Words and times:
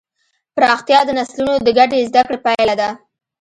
پراختیا 0.55 0.99
د 1.05 1.09
نسلونو 1.19 1.55
د 1.61 1.69
ګډې 1.77 2.07
زدهکړې 2.09 2.37
پایله 2.45 2.75
ده. 2.81 2.89